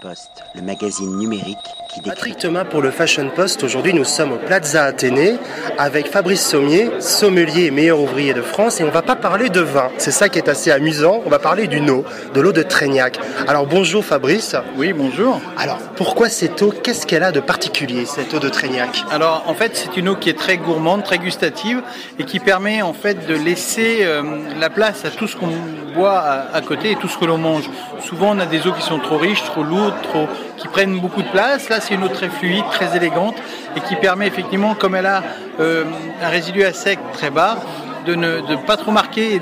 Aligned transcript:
Post, 0.00 0.30
le 0.54 0.62
magazine 0.62 1.18
numérique 1.18 1.58
qui 1.92 2.00
décrit... 2.00 2.08
Patrick 2.08 2.38
Thomas 2.38 2.64
pour 2.64 2.80
le 2.80 2.90
Fashion 2.90 3.28
Post. 3.28 3.64
Aujourd'hui, 3.64 3.92
nous 3.92 4.04
sommes 4.04 4.32
au 4.32 4.38
Plaza 4.38 4.84
Athénée 4.84 5.34
avec 5.76 6.08
Fabrice 6.08 6.40
Sommier, 6.40 6.90
sommelier 7.00 7.64
et 7.64 7.70
meilleur 7.70 8.00
ouvrier 8.00 8.32
de 8.32 8.40
France. 8.40 8.80
Et 8.80 8.84
on 8.84 8.90
va 8.90 9.02
pas 9.02 9.14
parler 9.14 9.50
de 9.50 9.60
vin. 9.60 9.90
C'est 9.98 10.10
ça 10.10 10.30
qui 10.30 10.38
est 10.38 10.48
assez 10.48 10.70
amusant. 10.70 11.20
On 11.26 11.28
va 11.28 11.38
parler 11.38 11.66
d'une 11.66 11.90
eau, 11.90 12.02
de 12.32 12.40
l'eau 12.40 12.52
de 12.52 12.62
Trégnac. 12.62 13.18
Alors 13.46 13.66
bonjour 13.66 14.02
Fabrice. 14.02 14.56
Oui, 14.78 14.94
bonjour. 14.94 15.38
Alors 15.58 15.76
pourquoi 15.96 16.30
cette 16.30 16.62
eau? 16.62 16.72
Qu'est-ce 16.82 17.06
qu'elle 17.06 17.22
a 17.22 17.30
de 17.30 17.40
particulier, 17.40 18.06
cette 18.06 18.32
eau 18.32 18.38
de 18.38 18.48
Trégnac 18.48 19.04
Alors 19.10 19.44
en 19.46 19.54
fait, 19.54 19.76
c'est 19.76 19.98
une 19.98 20.08
eau 20.08 20.16
qui 20.16 20.30
est 20.30 20.38
très 20.38 20.56
gourmande, 20.56 21.04
très 21.04 21.18
gustative 21.18 21.82
et 22.18 22.24
qui 22.24 22.40
permet 22.40 22.80
en 22.80 22.94
fait 22.94 23.26
de 23.26 23.34
laisser 23.34 23.98
euh, 24.00 24.22
la 24.58 24.70
place 24.70 25.04
à 25.04 25.10
tout 25.10 25.26
ce 25.26 25.36
qu'on 25.36 25.52
boit 25.94 26.22
à, 26.52 26.60
côté 26.60 26.92
et 26.92 26.96
tout 26.96 27.08
ce 27.08 27.16
que 27.18 27.24
l'on 27.24 27.38
mange. 27.38 27.70
Souvent, 28.00 28.36
on 28.36 28.38
a 28.38 28.46
des 28.46 28.66
eaux 28.66 28.72
qui 28.72 28.82
sont 28.82 28.98
trop 28.98 29.16
riches, 29.16 29.42
trop 29.44 29.62
lourdes, 29.62 29.94
trop, 30.02 30.28
qui 30.56 30.68
prennent 30.68 30.98
beaucoup 31.00 31.22
de 31.22 31.28
place. 31.28 31.68
Là, 31.68 31.80
c'est 31.80 31.94
une 31.94 32.04
eau 32.04 32.08
très 32.08 32.28
fluide, 32.28 32.64
très 32.70 32.96
élégante 32.96 33.36
et 33.76 33.80
qui 33.80 33.96
permet 33.96 34.26
effectivement, 34.26 34.74
comme 34.74 34.94
elle 34.94 35.06
a 35.06 35.22
euh, 35.60 35.84
un 36.22 36.28
résidu 36.28 36.64
à 36.64 36.72
sec 36.72 36.98
très 37.12 37.30
bas, 37.30 37.58
de 38.06 38.14
ne 38.14 38.56
pas 38.66 38.76
trop 38.76 38.90
marquer 38.90 39.36
et 39.36 39.40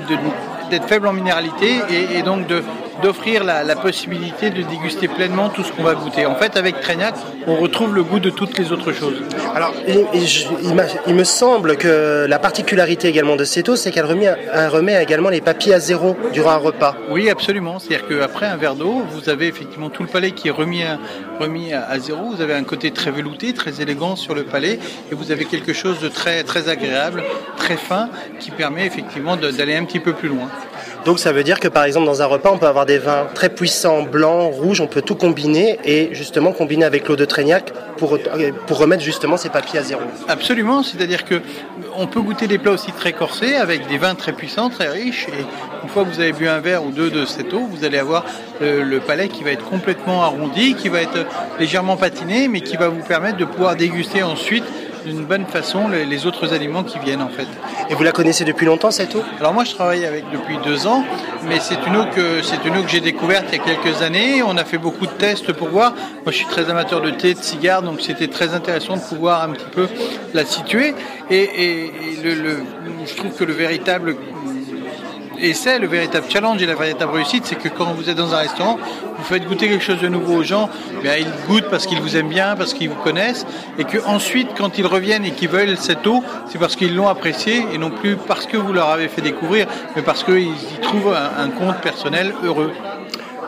d'être 0.69 0.87
faible 0.87 1.07
en 1.07 1.13
minéralité 1.13 1.81
et 1.89 2.21
donc 2.21 2.47
de 2.47 2.63
d'offrir 3.03 3.43
la, 3.43 3.63
la, 3.63 3.75
possibilité 3.75 4.49
de 4.49 4.63
déguster 4.63 5.07
pleinement 5.07 5.49
tout 5.49 5.63
ce 5.63 5.71
qu'on 5.71 5.83
va 5.83 5.93
goûter. 5.93 6.25
En 6.25 6.35
fait, 6.35 6.55
avec 6.55 6.79
Trégnac, 6.79 7.15
on 7.47 7.57
retrouve 7.57 7.93
le 7.93 8.03
goût 8.03 8.19
de 8.19 8.29
toutes 8.29 8.57
les 8.57 8.71
autres 8.71 8.93
choses. 8.93 9.21
Alors, 9.53 9.73
il, 9.87 10.05
il, 10.13 10.83
il 11.07 11.15
me 11.15 11.23
semble 11.23 11.75
que 11.77 12.25
la 12.27 12.39
particularité 12.39 13.09
également 13.09 13.35
de 13.35 13.43
cette 13.43 13.67
eau, 13.69 13.75
c'est 13.75 13.91
qu'elle 13.91 14.05
remet, 14.05 14.31
remet, 14.69 15.03
également 15.03 15.29
les 15.29 15.41
papilles 15.41 15.73
à 15.73 15.79
zéro 15.79 16.15
durant 16.31 16.51
un 16.51 16.57
repas. 16.57 16.95
Oui, 17.09 17.29
absolument. 17.29 17.79
C'est-à-dire 17.79 18.07
qu'après 18.07 18.45
un 18.45 18.57
verre 18.57 18.75
d'eau, 18.75 19.03
vous 19.11 19.29
avez 19.29 19.47
effectivement 19.47 19.89
tout 19.89 20.03
le 20.03 20.09
palais 20.09 20.31
qui 20.31 20.47
est 20.47 20.51
remis, 20.51 20.83
à, 20.83 20.97
remis 21.39 21.73
à, 21.73 21.85
à, 21.89 21.99
zéro. 21.99 22.29
Vous 22.35 22.41
avez 22.41 22.53
un 22.53 22.63
côté 22.63 22.91
très 22.91 23.11
velouté, 23.11 23.53
très 23.53 23.81
élégant 23.81 24.15
sur 24.15 24.33
le 24.33 24.43
palais, 24.43 24.79
et 25.11 25.15
vous 25.15 25.31
avez 25.31 25.45
quelque 25.45 25.73
chose 25.73 25.99
de 25.99 26.07
très, 26.07 26.43
très 26.43 26.69
agréable, 26.69 27.23
très 27.57 27.77
fin, 27.77 28.09
qui 28.39 28.51
permet 28.51 28.85
effectivement 28.85 29.35
d'aller 29.35 29.75
un 29.75 29.83
petit 29.83 29.99
peu 29.99 30.13
plus 30.13 30.29
loin. 30.29 30.49
Donc 31.05 31.19
ça 31.19 31.33
veut 31.33 31.43
dire 31.43 31.59
que 31.59 31.67
par 31.67 31.83
exemple 31.83 32.05
dans 32.05 32.21
un 32.21 32.25
repas 32.25 32.51
on 32.53 32.57
peut 32.57 32.67
avoir 32.67 32.85
des 32.85 32.97
vins 32.97 33.27
très 33.33 33.49
puissants, 33.49 34.03
blancs, 34.03 34.53
rouges, 34.53 34.79
on 34.79 34.87
peut 34.87 35.01
tout 35.01 35.15
combiner 35.15 35.77
et 35.83 36.09
justement 36.13 36.53
combiner 36.53 36.85
avec 36.85 37.07
l'eau 37.09 37.17
de 37.17 37.25
Trégnac 37.25 37.73
pour, 37.97 38.17
pour 38.67 38.77
remettre 38.77 39.03
justement 39.03 39.35
ces 39.35 39.49
papilles 39.49 39.79
à 39.79 39.83
zéro. 39.83 40.01
Absolument, 40.29 40.81
c'est-à-dire 40.81 41.25
que 41.25 41.41
on 41.97 42.07
peut 42.07 42.21
goûter 42.21 42.47
des 42.47 42.57
plats 42.57 42.71
aussi 42.71 42.91
très 42.93 43.11
corsés 43.11 43.55
avec 43.55 43.87
des 43.87 43.97
vins 43.97 44.15
très 44.15 44.31
puissants, 44.31 44.69
très 44.69 44.87
riches 44.87 45.27
et 45.27 45.43
une 45.83 45.89
fois 45.89 46.05
que 46.05 46.09
vous 46.09 46.21
avez 46.21 46.31
bu 46.31 46.47
un 46.47 46.59
verre 46.59 46.85
ou 46.85 46.91
deux 46.91 47.09
de 47.09 47.25
cette 47.25 47.53
eau, 47.53 47.67
vous 47.69 47.83
allez 47.83 47.97
avoir 47.97 48.23
le, 48.61 48.83
le 48.83 48.99
palais 48.99 49.27
qui 49.27 49.43
va 49.43 49.51
être 49.51 49.65
complètement 49.65 50.23
arrondi, 50.23 50.75
qui 50.75 50.87
va 50.87 51.01
être 51.01 51.25
légèrement 51.59 51.97
patiné 51.97 52.47
mais 52.47 52.61
qui 52.61 52.77
va 52.77 52.87
vous 52.87 53.03
permettre 53.03 53.37
de 53.37 53.45
pouvoir 53.45 53.75
déguster 53.75 54.23
ensuite 54.23 54.63
d'une 55.05 55.25
bonne 55.25 55.45
façon 55.45 55.87
les, 55.87 56.05
les, 56.05 56.25
autres 56.25 56.53
aliments 56.53 56.83
qui 56.83 56.99
viennent 56.99 57.21
en 57.21 57.29
fait. 57.29 57.47
Et 57.89 57.95
vous 57.95 58.03
la 58.03 58.11
connaissez 58.11 58.45
depuis 58.45 58.65
longtemps 58.65 58.91
cette 58.91 59.15
eau? 59.15 59.23
Alors 59.39 59.53
moi 59.53 59.63
je 59.63 59.73
travaille 59.73 60.05
avec 60.05 60.25
depuis 60.31 60.57
deux 60.63 60.87
ans, 60.87 61.03
mais 61.47 61.59
c'est 61.59 61.77
une 61.87 61.95
eau 61.95 62.05
que 62.13 62.41
c'est 62.41 62.63
une 62.65 62.77
eau 62.77 62.83
que 62.83 62.89
j'ai 62.89 63.01
découverte 63.01 63.45
il 63.51 63.57
y 63.57 63.61
a 63.61 63.63
quelques 63.63 64.01
années. 64.01 64.43
On 64.43 64.57
a 64.57 64.65
fait 64.65 64.77
beaucoup 64.77 65.05
de 65.05 65.11
tests 65.11 65.51
pour 65.53 65.69
voir. 65.69 65.93
Moi 65.93 66.31
je 66.31 66.37
suis 66.37 66.47
très 66.47 66.69
amateur 66.69 67.01
de 67.01 67.11
thé, 67.11 67.33
de 67.33 67.39
cigares, 67.39 67.81
donc 67.81 68.01
c'était 68.01 68.27
très 68.27 68.53
intéressant 68.53 68.95
de 68.97 69.01
pouvoir 69.01 69.43
un 69.43 69.49
petit 69.49 69.69
peu 69.71 69.87
la 70.33 70.45
situer. 70.45 70.95
Et, 71.29 71.37
et, 71.37 71.85
et 71.85 72.23
le, 72.23 72.33
le, 72.35 72.63
je 73.05 73.15
trouve 73.15 73.33
que 73.33 73.43
le 73.43 73.53
véritable 73.53 74.15
et 75.43 75.53
c'est 75.53 75.77
le 75.77 75.87
véritable 75.87 76.25
challenge 76.29 76.61
et 76.61 76.65
la 76.65 76.75
véritable 76.75 77.13
réussite, 77.13 77.45
c'est 77.45 77.55
que 77.55 77.67
quand 77.67 77.93
vous 77.93 78.09
êtes 78.09 78.15
dans 78.15 78.33
un 78.33 78.37
restaurant, 78.37 78.79
vous 79.17 79.23
faites 79.23 79.45
goûter 79.45 79.67
quelque 79.67 79.83
chose 79.83 79.99
de 79.99 80.07
nouveau 80.07 80.35
aux 80.35 80.43
gens, 80.43 80.69
bien, 81.01 81.17
ils 81.17 81.31
goûtent 81.47 81.69
parce 81.69 81.85
qu'ils 81.85 81.99
vous 81.99 82.15
aiment 82.15 82.29
bien, 82.29 82.55
parce 82.55 82.73
qu'ils 82.73 82.89
vous 82.89 83.01
connaissent, 83.01 83.45
et 83.77 83.83
que 83.83 83.97
ensuite, 84.05 84.49
quand 84.57 84.77
ils 84.77 84.87
reviennent 84.87 85.25
et 85.25 85.31
qu'ils 85.31 85.49
veulent 85.49 85.77
cette 85.77 86.07
eau, 86.07 86.23
c'est 86.47 86.57
parce 86.57 86.75
qu'ils 86.75 86.95
l'ont 86.95 87.09
appréciée 87.09 87.65
et 87.73 87.77
non 87.77 87.91
plus 87.91 88.15
parce 88.15 88.47
que 88.47 88.57
vous 88.57 88.71
leur 88.71 88.89
avez 88.89 89.09
fait 89.09 89.21
découvrir, 89.21 89.67
mais 89.95 90.01
parce 90.01 90.23
qu'ils 90.23 90.47
y 90.47 90.81
trouvent 90.81 91.13
un, 91.13 91.43
un 91.43 91.49
compte 91.49 91.81
personnel 91.81 92.33
heureux. 92.43 92.71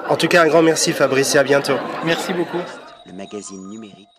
En 0.09 0.17
tout 0.17 0.27
cas, 0.27 0.43
un 0.43 0.47
grand 0.47 0.61
merci 0.61 0.91
Fabrice 0.91 1.33
et 1.35 1.39
à 1.39 1.43
bientôt. 1.43 1.77
Merci 2.03 2.33
beaucoup. 2.33 2.61
Le 3.05 3.13
magazine 3.13 3.69
numérique 3.69 4.15